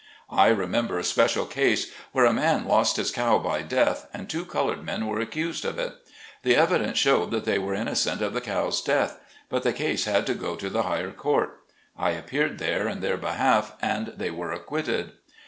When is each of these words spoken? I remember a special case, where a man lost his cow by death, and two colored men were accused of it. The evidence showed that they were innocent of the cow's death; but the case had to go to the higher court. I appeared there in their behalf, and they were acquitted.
I 0.33 0.47
remember 0.47 0.97
a 0.97 1.03
special 1.03 1.45
case, 1.45 1.93
where 2.11 2.25
a 2.25 2.33
man 2.33 2.65
lost 2.67 2.97
his 2.97 3.11
cow 3.11 3.37
by 3.37 3.61
death, 3.61 4.07
and 4.15 4.27
two 4.27 4.45
colored 4.45 4.83
men 4.83 5.05
were 5.05 5.19
accused 5.19 5.63
of 5.63 5.77
it. 5.77 5.93
The 6.41 6.55
evidence 6.55 6.97
showed 6.97 7.29
that 7.29 7.45
they 7.45 7.59
were 7.59 7.75
innocent 7.75 8.19
of 8.19 8.33
the 8.33 8.41
cow's 8.41 8.81
death; 8.81 9.19
but 9.47 9.61
the 9.61 9.73
case 9.73 10.05
had 10.05 10.25
to 10.25 10.33
go 10.33 10.55
to 10.55 10.71
the 10.71 10.81
higher 10.81 11.11
court. 11.11 11.59
I 11.95 12.13
appeared 12.13 12.57
there 12.57 12.87
in 12.87 13.01
their 13.01 13.17
behalf, 13.17 13.73
and 13.79 14.07
they 14.17 14.31
were 14.31 14.51
acquitted. 14.51 15.11